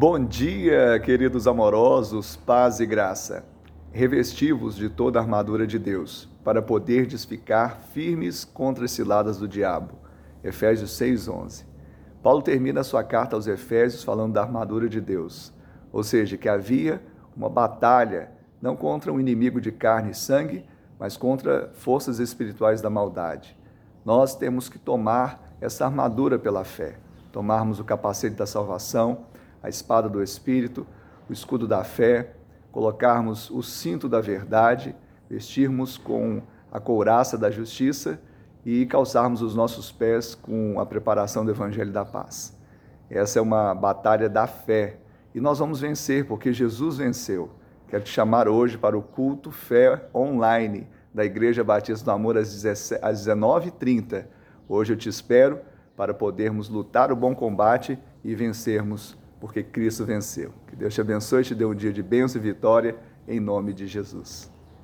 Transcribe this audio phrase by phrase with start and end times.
[0.00, 3.44] Bom dia, queridos amorosos, paz e graça.
[3.92, 9.46] Revestivos de toda a armadura de Deus, para poderdes ficar firmes contra as ciladas do
[9.46, 9.98] diabo.
[10.42, 11.66] Efésios 6:11.
[12.22, 15.52] Paulo termina sua carta aos Efésios falando da armadura de Deus,
[15.92, 17.02] ou seja, que havia
[17.36, 20.64] uma batalha não contra um inimigo de carne e sangue,
[20.98, 23.54] mas contra forças espirituais da maldade.
[24.02, 26.96] Nós temos que tomar essa armadura pela fé,
[27.30, 29.26] tomarmos o capacete da salvação,
[29.62, 30.86] a espada do Espírito,
[31.28, 32.34] o escudo da fé,
[32.72, 34.94] colocarmos o cinto da verdade,
[35.28, 38.20] vestirmos com a couraça da justiça
[38.64, 42.56] e calçarmos os nossos pés com a preparação do Evangelho da Paz.
[43.08, 44.98] Essa é uma batalha da fé
[45.34, 47.50] e nós vamos vencer porque Jesus venceu.
[47.88, 52.64] Quero te chamar hoje para o culto Fé Online da Igreja Batista do Amor às
[52.64, 54.26] 19h30.
[54.68, 55.58] Hoje eu te espero
[55.96, 60.52] para podermos lutar o bom combate e vencermos porque Cristo venceu.
[60.68, 63.72] Que Deus te abençoe e te dê um dia de bênção e vitória, em nome
[63.72, 64.50] de Jesus.